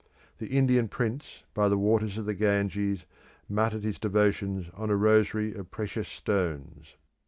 [0.39, 3.05] The Indian prince by the waters of the Ganges
[3.47, 6.95] muttered his devotions on a rosary of precious stones.